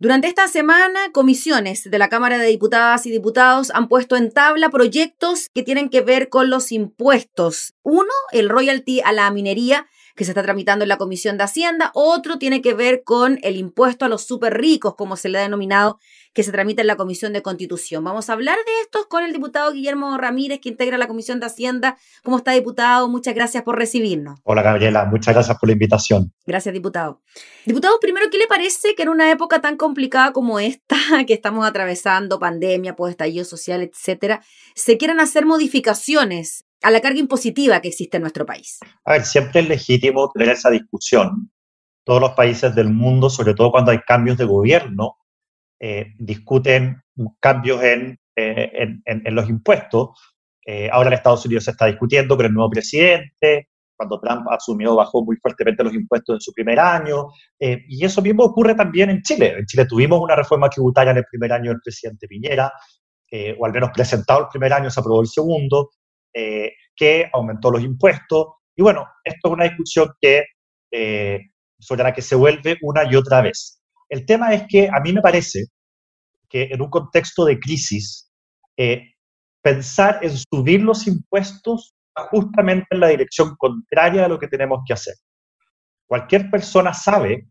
[0.00, 4.70] Durante esta semana, comisiones de la Cámara de Diputadas y Diputados han puesto en tabla
[4.70, 7.74] proyectos que tienen que ver con los impuestos.
[7.82, 11.92] Uno, el royalty a la minería, que se está tramitando en la Comisión de Hacienda.
[11.94, 15.42] Otro tiene que ver con el impuesto a los súper ricos, como se le ha
[15.42, 16.00] denominado
[16.34, 18.02] que se tramita en la Comisión de Constitución.
[18.02, 21.46] Vamos a hablar de estos con el diputado Guillermo Ramírez, que integra la Comisión de
[21.46, 21.98] Hacienda.
[22.24, 23.08] ¿Cómo está, diputado?
[23.08, 24.40] Muchas gracias por recibirnos.
[24.42, 25.04] Hola, Gabriela.
[25.04, 26.32] Muchas gracias por la invitación.
[26.44, 27.22] Gracias, diputado.
[27.64, 30.96] Diputado, primero, ¿qué le parece que en una época tan complicada como esta,
[31.28, 34.42] que estamos atravesando, pandemia, pues estallido social, etcétera,
[34.74, 38.78] se quieran hacer modificaciones a la carga impositiva que existe en nuestro país?
[39.04, 41.50] A ver, siempre es legítimo tener esa discusión.
[42.04, 45.16] Todos los países del mundo, sobre todo cuando hay cambios de gobierno,
[45.80, 47.02] eh, discuten
[47.40, 48.98] cambios en, eh,
[49.30, 50.10] los impuestos.
[50.64, 54.94] Eh, ahora en Estados Unidos se está discutiendo con el nuevo presidente, cuando Trump asumió,
[54.94, 57.26] bajó muy fuertemente los impuestos en su primer año,
[57.58, 59.56] y eso mismo ocurre también en Chile.
[59.58, 62.72] En Chile tuvimos una reforma tributaria en el primer año del presidente Piñera,
[63.58, 65.90] o al menos presentado el primer año, se aprobó el segundo,
[66.96, 70.44] que aumentó los impuestos, y bueno, esto es una discusión que,
[71.78, 73.82] sobre la que se vuelve una y otra vez.
[74.08, 75.66] El tema es que a mí me parece
[76.48, 78.32] que en un contexto de crisis,
[78.76, 79.14] eh,
[79.60, 81.94] pensar en subir los impuestos
[82.30, 85.14] justamente en la dirección contraria a lo que tenemos que hacer.
[86.06, 87.48] Cualquier persona sabe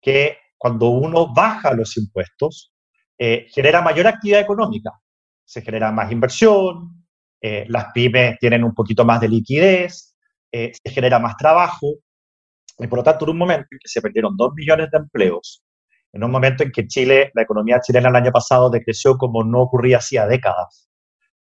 [0.00, 2.72] que cuando uno baja los impuestos,
[3.18, 4.90] eh, genera mayor actividad económica,
[5.44, 7.01] se genera más inversión,
[7.42, 10.14] eh, las pymes tienen un poquito más de liquidez,
[10.50, 11.96] se genera más trabajo,
[12.78, 15.62] y por lo tanto, en un momento en que se perdieron dos millones de empleos,
[16.12, 19.62] en un momento en que Chile, la economía chilena el año pasado decreció como no
[19.62, 20.88] ocurría hacía décadas.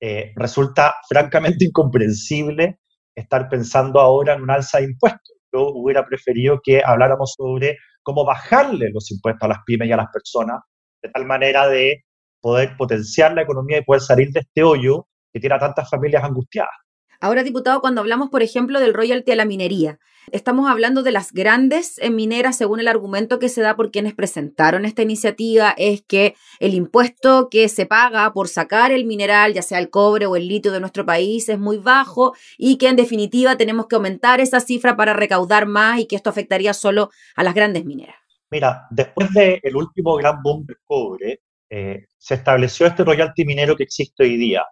[0.02, 2.80] Eh, resulta francamente incomprensible
[3.16, 5.38] estar pensando ahora en un alza de impuestos.
[5.52, 9.98] Yo hubiera preferido que habláramos sobre cómo bajarle los impuestos a las pymes y a
[9.98, 10.62] las personas,
[11.02, 12.06] de tal manera de
[12.42, 16.24] poder potenciar la economía y poder salir de este hoyo que tiene a tantas familias
[16.24, 16.76] angustiadas.
[17.22, 20.00] Ahora, diputado, cuando hablamos, por ejemplo, del royalty a la minería,
[20.32, 24.86] estamos hablando de las grandes mineras, según el argumento que se da por quienes presentaron
[24.86, 29.80] esta iniciativa, es que el impuesto que se paga por sacar el mineral, ya sea
[29.80, 33.58] el cobre o el litio de nuestro país, es muy bajo y que en definitiva
[33.58, 37.54] tenemos que aumentar esa cifra para recaudar más y que esto afectaría solo a las
[37.54, 38.16] grandes mineras.
[38.50, 43.84] Mira, después del último gran boom del cobre, eh, se estableció este royalty minero que
[43.84, 44.64] existe hoy día,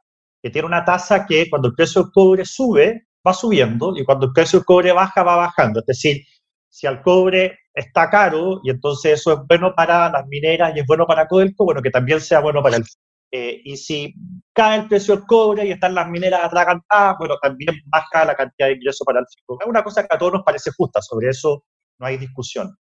[0.41, 4.27] que tiene una tasa que cuando el precio del cobre sube, va subiendo, y cuando
[4.27, 5.79] el precio del cobre baja, va bajando.
[5.79, 6.23] Es decir,
[6.69, 10.85] si el cobre está caro y entonces eso es bueno para las mineras y es
[10.85, 12.83] bueno para Codelco, bueno, que también sea bueno para el...
[13.31, 14.13] Eh, y si
[14.53, 18.67] cae el precio del cobre y están las mineras atragantadas, bueno, también baja la cantidad
[18.67, 19.57] de ingresos para el fisco.
[19.59, 21.65] Es una cosa que a todos nos parece justa, sobre eso
[21.99, 22.75] no hay discusión.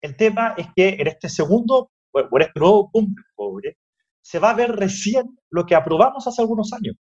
[0.00, 3.76] El tema es que en este segundo, bueno, en este nuevo punto del cobre,
[4.24, 6.96] se va a ver recién lo que aprobamos hace algunos años.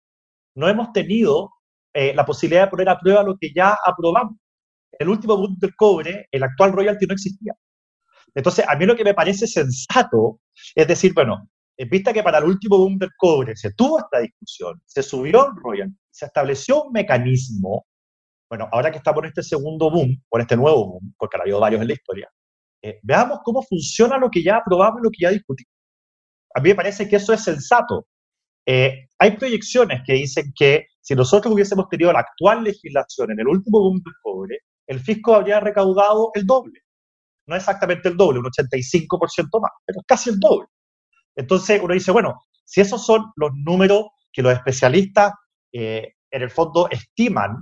[0.56, 1.52] No hemos tenido
[1.94, 4.38] eh, la posibilidad de poner a prueba lo que ya aprobamos.
[4.98, 7.54] el último boom del cobre, el actual royalty no existía.
[8.34, 10.40] Entonces, a mí lo que me parece sensato
[10.76, 14.20] es decir, bueno, en vista que para el último boom del cobre se tuvo esta
[14.20, 17.86] discusión, se subió el royalty, se estableció un mecanismo,
[18.50, 21.60] bueno, ahora que estamos en este segundo boom, en este nuevo boom, porque ha habido
[21.60, 22.30] varios en la historia,
[22.82, 25.79] eh, veamos cómo funciona lo que ya aprobamos, lo que ya discutimos
[26.56, 28.08] a mí me parece que eso es sensato.
[28.66, 33.48] Eh, hay proyecciones que dicen que si nosotros hubiésemos tenido la actual legislación en el
[33.48, 36.82] último boom del cobre, el fisco habría recaudado el doble.
[37.48, 40.68] No exactamente el doble, un 85% más, pero casi el doble.
[41.36, 45.34] Entonces uno dice, bueno, si esos son los números que los especialistas
[45.72, 47.58] eh, en el fondo estiman,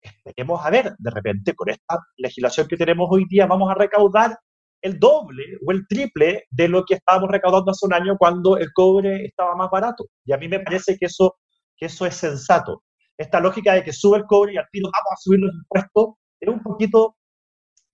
[0.00, 4.38] esperemos a ver, de repente con esta legislación que tenemos hoy día vamos a recaudar
[4.82, 8.72] el doble o el triple de lo que estábamos recaudando hace un año cuando el
[8.72, 10.06] cobre estaba más barato.
[10.24, 11.36] Y a mí me parece que eso,
[11.76, 12.82] que eso es sensato.
[13.18, 16.14] Esta lógica de que sube el cobre y al tiro vamos a subir los impuestos
[16.40, 17.16] es un poquito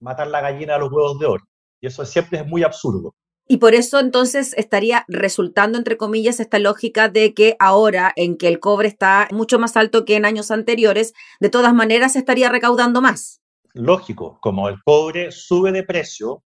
[0.01, 1.45] matar la gallina a los huevos de oro.
[1.81, 3.15] Y eso siempre es muy absurdo.
[3.49, 8.49] Y por eso entonces estaría resultando, entre comillas, esta lógica de que ahora en que
[8.49, 13.03] el cobre está mucho más alto que en años anteriores, de todas maneras estaría recaudando
[13.03, 13.41] más.
[13.75, 16.45] Lógico, como el cobre sube de precio,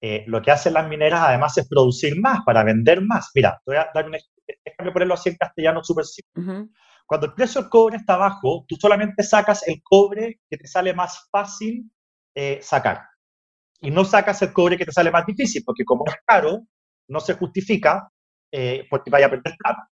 [0.00, 3.30] eh, lo que hacen las mineras además es producir más para vender más.
[3.34, 4.16] Mira, te voy a dar un
[4.64, 6.68] déjame ponerlo así en castellano súper simple.
[7.06, 10.94] Cuando el precio del cobre está bajo, tú solamente sacas el cobre que te sale
[10.94, 11.90] más fácil
[12.34, 13.02] eh, sacar.
[13.80, 16.60] Y no sacas el cobre que te sale más difícil, porque como es caro,
[17.08, 18.08] no se justifica
[18.52, 19.88] eh, porque vaya a perder plata.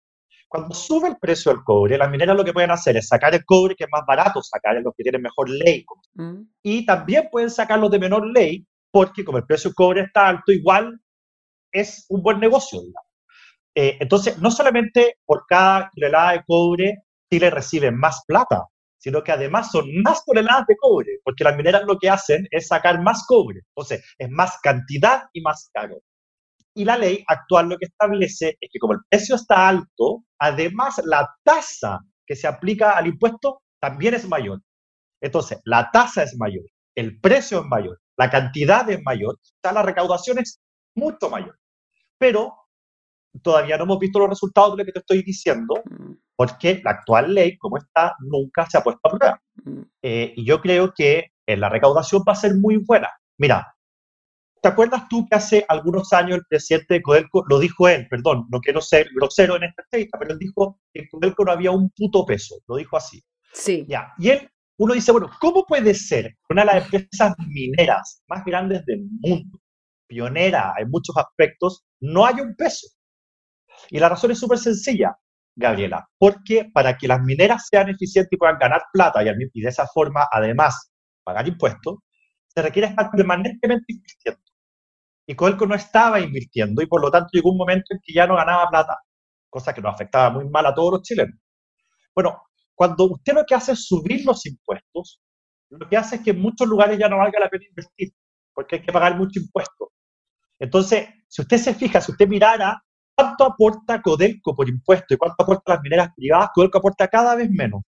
[0.48, 3.44] Cuando sube el precio del cobre, las mineras lo que pueden hacer es sacar el
[3.46, 5.86] cobre que es más barato sacar, los que tienen mejor ley.
[6.14, 6.42] Mm.
[6.62, 10.28] Y también pueden sacar los de menor ley porque como el precio del cobre está
[10.28, 11.02] alto, igual
[11.72, 12.80] es un buen negocio,
[13.76, 16.98] eh, entonces, no solamente por cada tonelada de cobre
[17.32, 18.66] Chile recibe más plata,
[19.00, 22.68] sino que además son más toneladas de cobre, porque las mineras lo que hacen es
[22.68, 23.62] sacar más cobre.
[23.76, 25.98] Entonces, es más cantidad y más caro.
[26.76, 31.02] Y la ley actual lo que establece es que como el precio está alto, además
[31.06, 34.62] la tasa que se aplica al impuesto también es mayor.
[35.22, 36.66] Entonces, la tasa es mayor,
[36.96, 40.60] el precio es mayor, la cantidad es mayor, la recaudación es
[40.96, 41.58] mucho mayor.
[42.18, 42.54] Pero
[43.42, 46.14] todavía no hemos visto los resultados de lo que te estoy diciendo, mm.
[46.36, 49.42] porque la actual ley, como está, nunca se ha puesto a prueba.
[49.64, 49.82] Mm.
[50.02, 53.10] Eh, y yo creo que eh, la recaudación va a ser muy buena.
[53.38, 53.76] Mira,
[54.62, 58.48] ¿te acuerdas tú que hace algunos años el presidente de Codelco, lo dijo él, perdón,
[58.50, 61.72] no quiero ser grosero en esta entrevista, pero él dijo que en Codelco no había
[61.72, 63.24] un puto peso, lo dijo así.
[63.54, 63.86] Sí.
[63.88, 64.50] Ya, y él,
[64.84, 69.58] uno dice, bueno, ¿cómo puede ser una de las empresas mineras más grandes del mundo,
[70.08, 72.88] pionera en muchos aspectos, no haya un peso?
[73.90, 75.16] Y la razón es súper sencilla,
[75.56, 79.88] Gabriela, porque para que las mineras sean eficientes y puedan ganar plata y, de esa
[79.88, 80.92] forma, además,
[81.24, 82.00] pagar impuestos,
[82.48, 84.42] se requiere estar permanentemente invirtiendo.
[85.26, 88.28] Y Coelco no estaba invirtiendo y por lo tanto llegó un momento en que ya
[88.28, 88.98] no ganaba plata,
[89.50, 91.40] cosa que nos afectaba muy mal a todos los chilenos.
[92.14, 92.44] Bueno,
[92.76, 95.22] cuando usted lo que hace es subir los impuestos,
[95.70, 98.14] lo que hace es que en muchos lugares ya no valga la pena invertir,
[98.54, 99.92] porque hay que pagar mucho impuesto.
[100.60, 102.82] Entonces, si usted se fija, si usted mirara
[103.16, 106.50] ¿Cuánto aporta Codelco por impuesto y cuánto aportan las mineras privadas?
[106.54, 107.84] Codelco aporta cada vez menos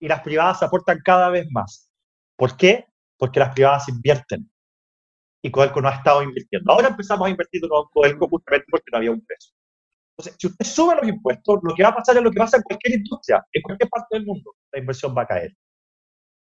[0.00, 1.88] y las privadas aportan cada vez más.
[2.36, 2.86] ¿Por qué?
[3.16, 4.50] Porque las privadas invierten
[5.42, 6.72] y Codelco no ha estado invirtiendo.
[6.72, 9.52] Ahora empezamos a invertir en Codelco justamente porque no había un peso.
[10.20, 12.58] Entonces, si usted sube los impuestos, lo que va a pasar es lo que pasa
[12.58, 15.56] en cualquier industria, en cualquier parte del mundo, la inversión va a caer.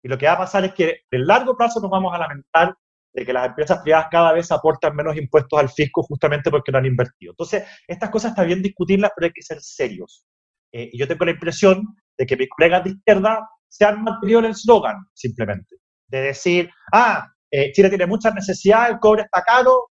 [0.04, 2.76] Y lo que va a pasar es que en largo plazo nos vamos a lamentar
[3.14, 6.80] de que las empresas privadas cada vez aportan menos impuestos al fisco justamente porque no
[6.80, 7.32] han invertido.
[7.32, 10.26] Entonces, estas cosas está bien discutirlas, pero hay que ser serios.
[10.74, 14.40] Eh, y yo tengo la impresión de que mis colegas de izquierda se han mantenido
[14.40, 15.78] en el slogan, simplemente,
[16.08, 19.92] de decir, ah, eh, Chile tiene muchas necesidades, el cobre está caro,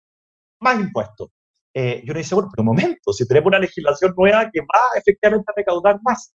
[0.61, 1.31] más impuestos.
[1.79, 4.81] Eh, yo le dice, bueno, pero un momento, si tenemos una legislación nueva que va
[4.97, 6.33] efectivamente a recaudar más,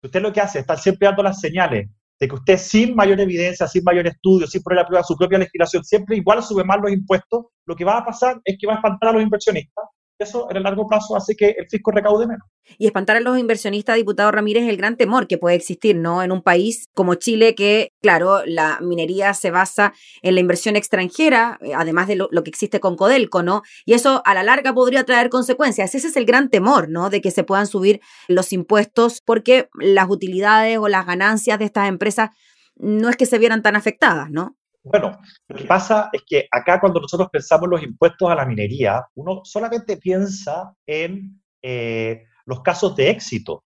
[0.00, 1.88] usted lo que hace es estar siempre dando las señales
[2.20, 5.38] de que usted sin mayor evidencia, sin mayor estudio, sin poner a prueba su propia
[5.38, 8.74] legislación, siempre igual sube más los impuestos, lo que va a pasar es que va
[8.74, 9.84] a espantar a los inversionistas.
[10.18, 12.42] Eso en el largo plazo hace que el fisco recaude menos.
[12.76, 16.24] Y espantar a los inversionistas, diputado Ramírez, es el gran temor que puede existir, ¿no?
[16.24, 21.58] En un país como Chile, que, claro, la minería se basa en la inversión extranjera,
[21.62, 23.62] eh, además de lo, lo, que existe con Codelco, ¿no?
[23.86, 25.94] Y eso a la larga podría traer consecuencias.
[25.94, 27.10] Ese es el gran temor, ¿no?
[27.10, 31.88] De que se puedan subir los impuestos porque las utilidades o las ganancias de estas
[31.88, 32.30] empresas
[32.74, 34.57] no es que se vieran tan afectadas, ¿no?
[34.90, 35.18] Bueno,
[35.48, 39.42] lo que pasa es que acá cuando nosotros pensamos los impuestos a la minería, uno
[39.44, 43.64] solamente piensa en eh, los casos de éxito.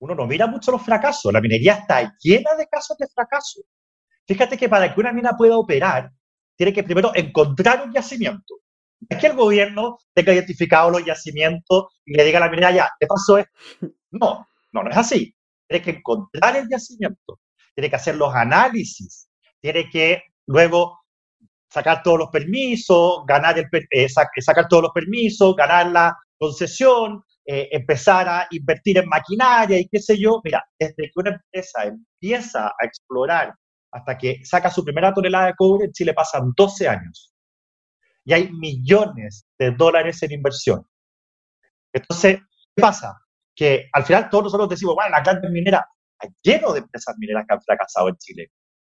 [0.00, 1.32] Uno no mira mucho los fracasos.
[1.32, 3.60] La minería está llena de casos de fracaso.
[4.26, 6.10] Fíjate que para que una mina pueda operar,
[6.56, 8.54] tiene que primero encontrar un yacimiento.
[9.08, 12.90] Es que el gobierno tenga identificado los yacimientos y le diga a la minera, ya,
[12.98, 13.52] ¿qué pasó esto?
[14.10, 15.34] No, no, no es así.
[15.68, 17.40] Tiene que encontrar el yacimiento,
[17.74, 19.28] tiene que hacer los análisis,
[19.60, 21.00] tiene que luego
[21.68, 27.68] sacar todos los permisos, ganar el, eh, sacar todos los permisos, ganar la concesión, eh,
[27.70, 30.40] empezar a invertir en maquinaria y qué sé yo.
[30.44, 33.54] Mira, desde que una empresa empieza a explorar
[33.92, 37.32] hasta que saca su primera tonelada de cobre, en Chile pasan 12 años.
[38.24, 40.84] Y hay millones de dólares en inversión.
[41.92, 42.40] Entonces,
[42.74, 43.16] ¿qué pasa?
[43.54, 45.82] Que al final todos nosotros decimos, bueno, la grandes mineras,
[46.18, 48.50] hay lleno de empresas mineras que han fracasado en Chile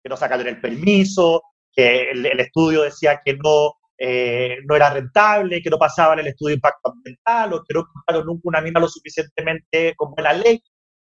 [0.06, 5.60] que no sacaron el permiso, que el, estudio decía que no, eh, no era rentable,
[5.60, 8.78] que no pasaban el estudio de impacto ambiental o que no ocuparon nunca una mina
[8.78, 10.62] lo suficientemente con buena ley.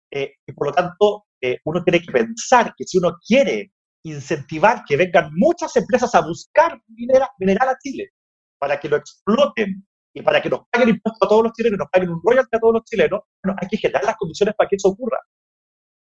[0.08, 3.72] Eh, y por lo tanto, eh, uno tiene que pensar que si uno quiere
[4.04, 8.10] incentivar que vengan muchas empresas a buscar mineral a Chile
[8.56, 11.88] para que lo exploten y para que nos paguen impuestos a todos los chilenos, nos
[11.90, 13.20] paguen un royalty a todos los chilenos,
[13.60, 15.18] hay que generar las condiciones para que eso ocurra.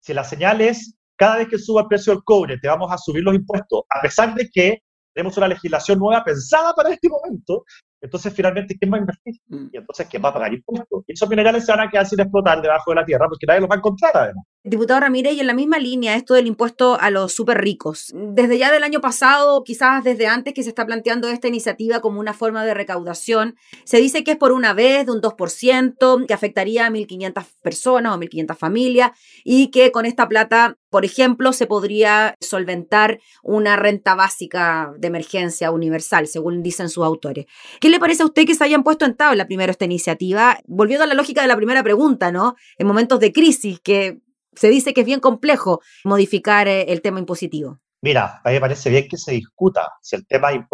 [0.01, 2.97] Si la señal es cada vez que suba el precio del cobre, te vamos a
[2.97, 4.79] subir los impuestos, a pesar de que
[5.13, 7.63] tenemos una legislación nueva pensada para este momento,
[8.01, 9.35] entonces finalmente, ¿quién va a invertir?
[9.47, 9.67] Mm.
[9.71, 11.03] Y entonces, ¿quién va a pagar impuestos?
[11.07, 13.61] Y esos minerales se van a quedar sin explotar debajo de la tierra porque nadie
[13.61, 14.45] los va a encontrar además.
[14.63, 18.13] Diputado Ramírez, y en la misma línea esto del impuesto a los súper ricos.
[18.13, 22.19] Desde ya del año pasado, quizás desde antes que se está planteando esta iniciativa como
[22.19, 26.33] una forma de recaudación, se dice que es por una vez de un 2%, que
[26.33, 29.11] afectaría a 1.500 personas o 1.500 familias
[29.43, 35.71] y que con esta plata por ejemplo, se podría solventar una renta básica de emergencia
[35.71, 37.45] universal, según dicen sus autores.
[37.79, 40.59] ¿Qué le parece a usted que se hayan puesto en tabla primero esta iniciativa?
[40.67, 42.55] Volviendo a la lógica de la primera pregunta, ¿no?
[42.77, 44.19] En momentos de crisis, que
[44.53, 47.79] se dice que es bien complejo modificar eh, el tema impositivo.
[48.03, 50.65] Mira, a mí me parece bien que se discuta si el tema de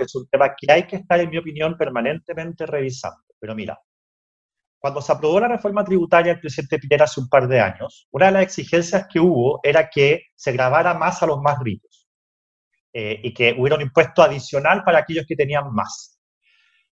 [0.00, 3.22] es un tema que hay que estar, en mi opinión, permanentemente revisando.
[3.40, 3.76] Pero mira,
[4.78, 8.26] cuando se aprobó la reforma tributaria del presidente Piñera hace un par de años, una
[8.26, 12.06] de las exigencias que hubo era que se grabara más a los más ricos
[12.92, 16.20] eh, y que hubiera un impuesto adicional para aquellos que tenían más.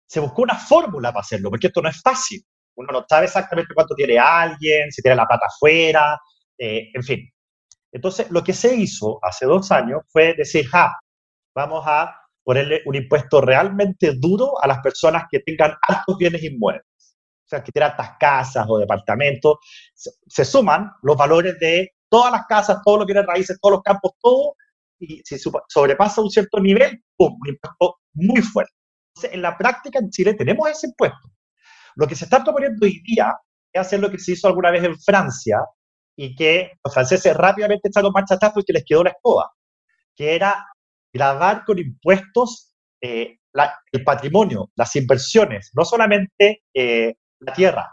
[0.06, 2.42] Se buscó una fórmula para hacerlo, porque esto no es fácil.
[2.76, 6.18] Uno no sabe exactamente cuánto tiene alguien, si tiene la plata afuera,
[6.58, 7.28] eh, en fin.
[7.92, 10.98] Entonces, lo que se hizo hace dos años fue decir, ja,
[11.54, 16.84] vamos a ponerle un impuesto realmente duro a las personas que tengan altos bienes inmuebles.
[17.44, 19.58] O sea, que tienen altas casas o departamentos.
[19.94, 24.12] Se, suman los valores de todas las casas, todos los bienes raíces, todos los campos,
[24.20, 24.54] todo.
[24.98, 25.36] Y si
[25.68, 27.36] sobrepasa un cierto nivel, ¡pum!
[27.40, 28.72] Un impuesto muy fuerte.
[29.14, 31.28] Entonces, en la práctica en Chile tenemos ese impuesto.
[31.96, 33.34] Lo que se está proponiendo hoy día
[33.72, 35.58] es hacer lo que se hizo alguna vez en Francia,
[36.16, 39.50] y que los franceses rápidamente echaron marcha atrás porque les quedó la escoba,
[40.14, 40.66] que era
[41.12, 43.38] grabar con impuestos eh,
[43.92, 47.92] el patrimonio, las inversiones, no solamente eh, la tierra.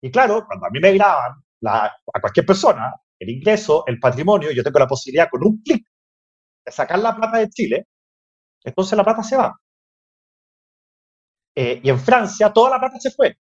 [0.00, 1.32] Y claro, cuando a mí me graban,
[1.66, 1.90] a
[2.20, 5.86] cualquier persona, el ingreso, el patrimonio, yo tengo la posibilidad con un clic
[6.64, 7.86] de sacar la plata de Chile,
[8.62, 9.54] entonces la plata se va.
[11.54, 13.36] Eh, y en Francia toda la plata se fue.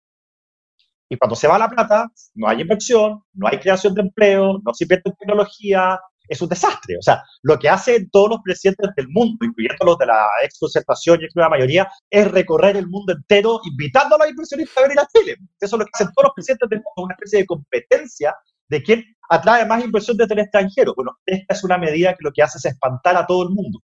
[1.09, 4.73] Y cuando se va la plata, no hay inversión, no hay creación de empleo, no
[4.73, 5.99] se invierte en tecnología,
[6.31, 6.95] es un desastre.
[6.97, 10.57] O sea, lo que hacen todos los presidentes del mundo, incluyendo los de la ex
[10.61, 15.07] y la mayoría, es recorrer el mundo entero invitando a los inversionistas a venir a
[15.07, 15.35] Chile.
[15.59, 18.35] Eso es lo que hacen todos los presidentes del mundo, una especie de competencia
[18.69, 20.93] de quién atrae más inversión desde el extranjero.
[20.95, 23.79] Bueno, esta es una medida que lo que hace es espantar a todo el mundo.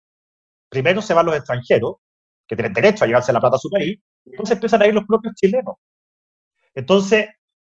[0.70, 1.96] Primero se van los extranjeros,
[2.46, 5.06] que tienen derecho a llevarse la plata a su país, entonces empiezan a ir los
[5.06, 5.76] propios chilenos.
[6.76, 7.28] Entonces,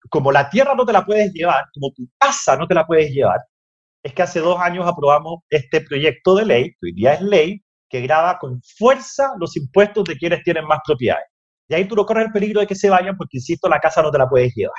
[0.09, 3.11] como la tierra no te la puedes llevar, como tu casa no te la puedes
[3.11, 3.41] llevar,
[4.03, 7.63] es que hace dos años aprobamos este proyecto de ley, que hoy día es ley,
[7.89, 11.27] que graba con fuerza los impuestos de quienes tienen más propiedades.
[11.69, 14.03] Y ahí tú no corres el peligro de que se vayan porque, insisto, la casa
[14.03, 14.77] no te la puedes llevar.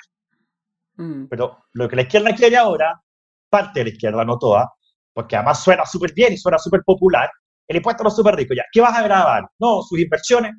[0.96, 1.28] Mm.
[1.28, 3.02] Pero lo que la izquierda quiere ahora,
[3.50, 4.72] parte de la izquierda, no toda,
[5.14, 7.30] porque además suena súper bien y suena súper popular,
[7.68, 8.56] el impuesto a los súper ricos.
[8.56, 9.44] Ya, ¿qué vas a grabar?
[9.60, 10.54] No, sus inversiones,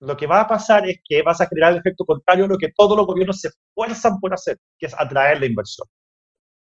[0.00, 2.58] lo que va a pasar es que vas a crear el efecto contrario a lo
[2.58, 5.88] que todos los gobiernos se esfuerzan por hacer, que es atraer la inversión.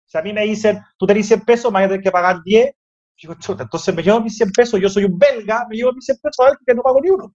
[0.07, 2.43] Si a mí me dicen, tú tenés 100 pesos, me vas a tener que pagar
[2.43, 2.73] 10,
[3.21, 6.05] digo, chuta, entonces me llevo mis 100 pesos, yo soy un belga, me llevo mis
[6.05, 7.35] 100 pesos a ver que no pago ni uno.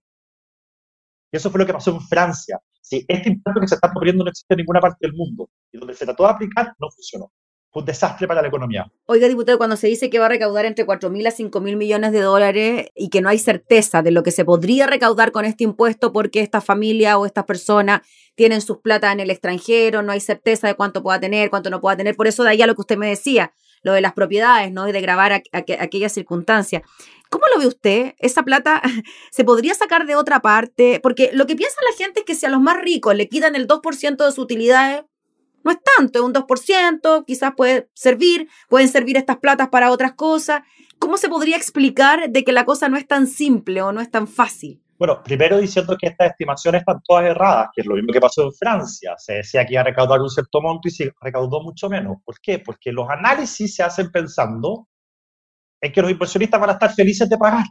[1.32, 2.58] Y eso fue lo que pasó en Francia.
[2.80, 5.78] Si este impuesto que se está proponiendo no existe en ninguna parte del mundo y
[5.78, 7.30] donde se trató de aplicar, no funcionó
[7.72, 8.90] un desastre para la economía.
[9.06, 11.76] Oiga, diputado, cuando se dice que va a recaudar entre 4 mil a 5 mil
[11.76, 15.44] millones de dólares y que no hay certeza de lo que se podría recaudar con
[15.44, 18.00] este impuesto porque esta familia o estas personas
[18.34, 21.80] tienen sus plata en el extranjero, no hay certeza de cuánto pueda tener, cuánto no
[21.80, 22.16] pueda tener.
[22.16, 24.88] Por eso de ahí a lo que usted me decía, lo de las propiedades, ¿no?
[24.88, 26.82] Y de grabar aquellas circunstancias.
[27.30, 28.14] ¿Cómo lo ve usted?
[28.18, 28.80] ¿Esa plata
[29.30, 31.00] se podría sacar de otra parte?
[31.02, 33.54] Porque lo que piensa la gente es que si a los más ricos le quitan
[33.54, 35.02] el 2% de sus utilidades,
[35.64, 40.14] no es tanto, es un 2%, quizás puede servir, pueden servir estas platas para otras
[40.14, 40.62] cosas.
[40.98, 44.10] ¿Cómo se podría explicar de que la cosa no es tan simple o no es
[44.10, 44.82] tan fácil?
[44.98, 48.42] Bueno, primero diciendo que estas estimaciones están todas erradas, que es lo mismo que pasó
[48.42, 49.14] en Francia.
[49.16, 52.16] Se decía que iba a recaudar un cierto monto y se recaudó mucho menos.
[52.24, 52.58] ¿Por qué?
[52.58, 54.88] Porque los análisis se hacen pensando
[55.80, 57.66] en que los inversionistas van a estar felices de pagar.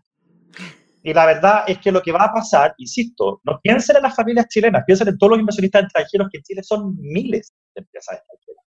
[1.03, 4.15] Y la verdad es que lo que va a pasar, insisto, no piensen en las
[4.15, 8.17] familias chilenas, piensen en todos los inversionistas extranjeros que en Chile son miles de empresas
[8.17, 8.65] extranjeras,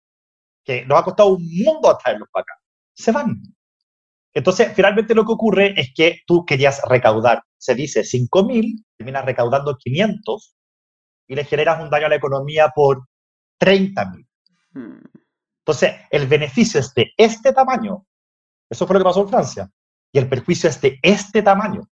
[0.63, 2.53] que nos ha costado un mundo atraerlos para acá.
[2.93, 3.41] Se van.
[4.34, 9.25] Entonces, finalmente lo que ocurre es que tú querías recaudar, se dice 5 mil, terminas
[9.25, 10.55] recaudando 500
[11.27, 13.07] y le generas un daño a la economía por
[13.57, 14.27] 30 mil.
[14.74, 15.01] Hmm.
[15.65, 18.05] Entonces, el beneficio es de este tamaño.
[18.69, 19.72] Eso fue lo que pasó en Francia.
[20.12, 21.89] Y el perjuicio es de este tamaño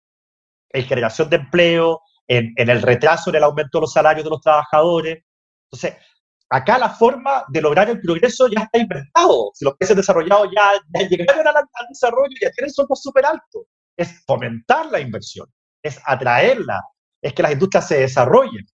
[0.73, 4.41] en generación de empleo, en, el retraso en el aumento de los salarios de los
[4.41, 5.25] trabajadores.
[5.65, 6.01] Entonces,
[6.49, 9.51] acá la forma de lograr el progreso ya está inventado.
[9.55, 13.65] Si los países desarrollados ya, ya llegaron al, desarrollo, ya tienen sueldos súper altos.
[13.97, 15.47] Es fomentar la inversión,
[15.83, 16.81] es atraerla,
[17.21, 18.65] es que las industrias se desarrollen,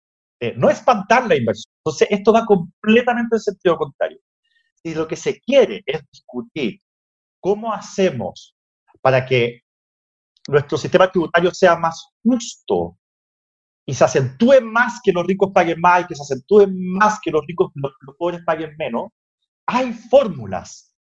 [0.40, 1.72] eh, no espantar la inversión.
[1.78, 4.18] Entonces, esto va completamente en sentido contrario.
[4.82, 6.80] Si lo que se quiere es discutir
[7.40, 8.54] cómo hacemos
[9.00, 9.62] para que
[10.48, 12.98] nuestro sistema tributario sea más justo
[13.84, 17.30] y se acentúe más que los ricos paguen más y que se acentúe más que
[17.30, 19.10] los ricos, los, pobres paguen menos,
[19.66, 20.94] hay fórmulas.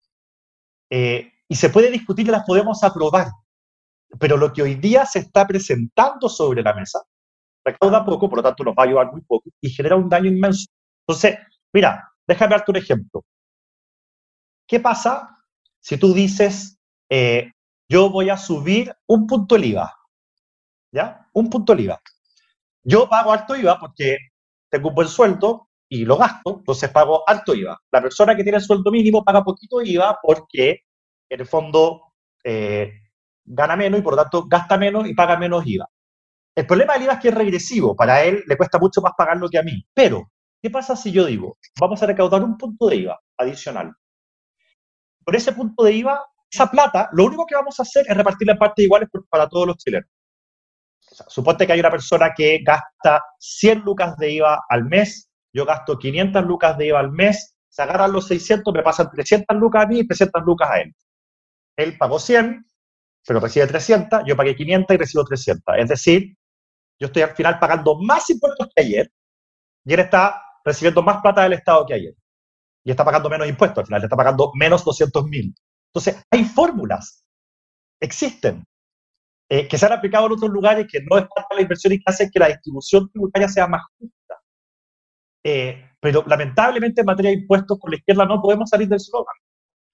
[0.89, 3.27] eh, y se puede discutir y las podemos aprobar.
[4.19, 6.99] Pero lo que hoy día se está presentando sobre la mesa
[7.63, 10.29] recauda poco, por lo tanto nos va a ayudar muy poco y genera un daño
[10.29, 10.67] inmenso.
[11.07, 11.37] Entonces,
[11.71, 13.23] mira, déjame darte un ejemplo.
[14.67, 15.37] ¿Qué pasa
[15.79, 16.77] si tú dices,
[17.09, 17.51] eh,
[17.89, 19.93] yo voy a subir un punto el IVA?
[20.91, 21.27] ¿Ya?
[21.33, 22.01] Un punto el IVA.
[22.83, 24.17] Yo pago alto IVA porque
[24.69, 27.79] tengo un buen sueldo y lo gasto, entonces pago alto IVA.
[27.91, 30.81] La persona que tiene el sueldo mínimo paga poquito IVA porque
[31.29, 32.13] en el fondo
[32.43, 32.91] eh,
[33.45, 35.87] gana menos y por lo tanto gasta menos y paga menos IVA.
[36.55, 39.49] El problema del IVA es que es regresivo, para él le cuesta mucho más pagarlo
[39.49, 39.85] que a mí.
[39.93, 43.93] Pero, ¿qué pasa si yo digo, vamos a recaudar un punto de IVA adicional?
[45.23, 48.53] Por ese punto de IVA, esa plata, lo único que vamos a hacer es repartirla
[48.53, 50.09] en partes iguales para todos los chilenos.
[51.27, 55.97] suponte que hay una persona que gasta 100 lucas de IVA al mes, yo gasto
[55.97, 59.87] 500 lucas de IVA al mes, se agarran los 600, me pasan 300 lucas a
[59.87, 60.95] mí y 300 lucas a él.
[61.75, 62.65] Él pagó 100,
[63.25, 65.75] pero recibe 300, yo pagué 500 y recibo 300.
[65.77, 66.37] Es decir,
[66.99, 69.11] yo estoy al final pagando más impuestos que ayer
[69.85, 72.13] y él está recibiendo más plata del Estado que ayer.
[72.83, 75.55] Y está pagando menos impuestos, al final le está pagando menos 200 mil.
[75.93, 77.23] Entonces, hay fórmulas,
[77.99, 78.65] existen,
[79.49, 81.93] eh, que se han aplicado en otros lugares que no es parte de la inversión
[81.93, 84.41] y que hacen que la distribución tributaria sea más justa.
[85.43, 89.35] Eh, pero lamentablemente en materia de impuestos con la izquierda no podemos salir del slogan.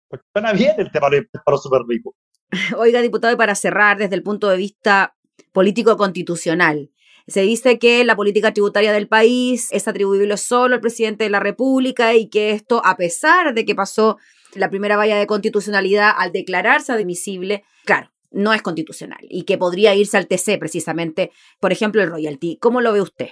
[0.07, 2.15] Porque suena bien el tema de los para los super ricos.
[2.77, 5.15] Oiga, diputado, y para cerrar desde el punto de vista
[5.51, 6.89] político constitucional.
[7.27, 11.39] Se dice que la política tributaria del país es atribuible solo al presidente de la
[11.39, 14.17] República y que esto, a pesar de que pasó
[14.55, 19.95] la primera valla de constitucionalidad al declararse admisible, claro, no es constitucional y que podría
[19.95, 22.57] irse al TC precisamente, por ejemplo, el royalty.
[22.57, 23.29] ¿Cómo lo ve usted?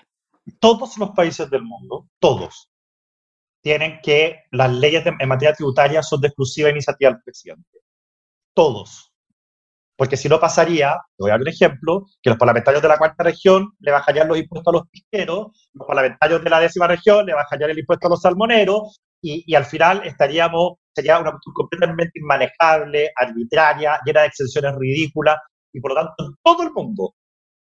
[0.59, 2.69] Todos los países del mundo, todos,
[3.61, 7.79] tienen que las leyes en materia tributaria son de exclusiva iniciativa del presidente.
[8.53, 9.11] Todos.
[9.97, 12.99] Porque si no pasaría, te voy a dar un ejemplo, que los parlamentarios de la
[12.99, 17.25] cuarta región le bajarían los impuestos a los pisqueros, los parlamentarios de la décima región
[17.25, 22.19] le bajarían el impuesto a los salmoneros, y, al final estaríamos, sería una cuestión completamente
[22.19, 25.37] inmanejable, arbitraria, llena de exenciones ridículas,
[25.71, 27.13] y por lo tanto en todo el mundo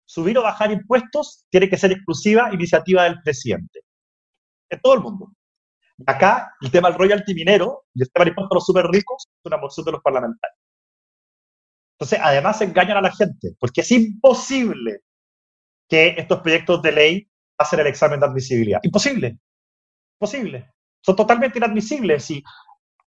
[0.05, 3.79] subir o bajar impuestos tiene que ser exclusiva iniciativa del presidente.
[4.69, 5.31] En todo el mundo.
[6.05, 9.25] Acá el tema del royalty minero y el tema del impuesto a los super ricos
[9.29, 10.59] es una moción de los parlamentarios.
[11.93, 14.99] Entonces, además engañan a la gente, porque es imposible
[15.87, 18.79] que estos proyectos de ley pasen el examen de admisibilidad.
[18.83, 19.37] Imposible.
[20.19, 20.73] Imposible.
[21.05, 22.31] Son totalmente inadmisibles.
[22.31, 22.43] Y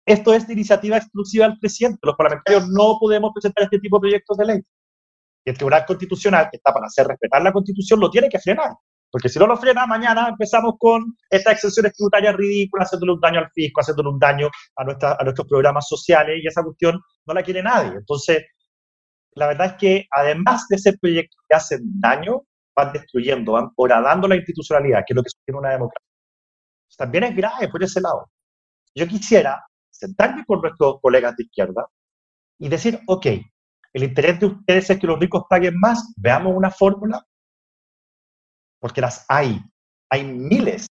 [0.08, 1.98] esto es de iniciativa exclusiva del presidente.
[2.02, 4.60] Los parlamentarios no podemos presentar este tipo de proyectos de ley.
[5.44, 8.70] Y el Tribunal Constitucional, que está para hacer respetar la Constitución, lo tiene que frenar.
[9.10, 13.40] Porque si no lo frena, mañana empezamos con estas exenciones tributarias ridículas, haciéndole un daño
[13.40, 17.34] al fisco, haciéndole un daño a, nuestra, a nuestros programas sociales, y esa cuestión no
[17.34, 17.98] la quiere nadie.
[17.98, 18.46] Entonces,
[19.34, 22.44] la verdad es que además de ser proyectos que hacen daño,
[22.74, 26.08] van destruyendo, van horadando la institucionalidad, que es lo que sostiene una democracia.
[26.96, 28.30] También es grave por ese lado.
[28.94, 29.67] Yo quisiera
[29.98, 31.86] sentarme con nuestros colegas de izquierda
[32.58, 33.26] y decir, ok,
[33.92, 37.26] el interés de ustedes es que los ricos paguen más, veamos una fórmula,
[38.80, 39.60] porque las hay,
[40.10, 40.86] hay miles.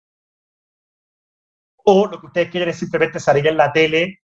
[1.85, 4.19] O lo que ustedes quieren es simplemente salir en la tele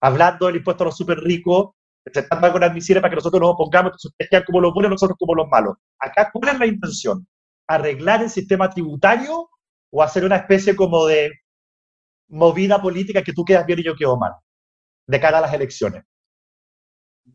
[0.00, 1.70] hablando del impuesto a los súper ricos
[2.04, 5.18] presentando algo admisible para que nosotros nos opongamos, entonces ustedes quedan como los buenos, nosotros
[5.18, 5.76] como los malos.
[5.98, 7.26] Acá, ¿cuál es la intención?
[7.66, 9.50] ¿Arreglar el sistema tributario
[9.90, 11.32] o hacer una especie como de
[12.28, 14.32] movida política que tú quedas bien y yo quedo mal,
[15.06, 16.04] de cara a las elecciones?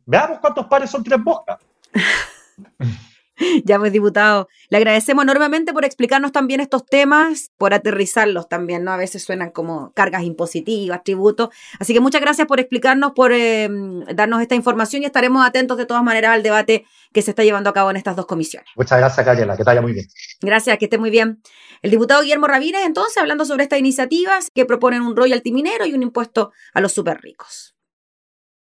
[0.05, 1.59] Veamos cuántos pares son tres moscas.
[3.65, 8.91] Ya pues, diputado, le agradecemos enormemente por explicarnos también estos temas, por aterrizarlos también, ¿no?
[8.91, 11.49] A veces suenan como cargas impositivas, tributos.
[11.79, 13.69] Así que muchas gracias por explicarnos, por eh,
[14.13, 17.69] darnos esta información y estaremos atentos de todas maneras al debate que se está llevando
[17.69, 18.69] a cabo en estas dos comisiones.
[18.75, 20.07] Muchas gracias, Gabriela, que te vaya muy bien.
[20.41, 21.41] Gracias, que esté muy bien.
[21.81, 25.93] El diputado Guillermo Ravírez, entonces, hablando sobre estas iniciativas que proponen un royalty minero y
[25.93, 27.75] un impuesto a los super ricos.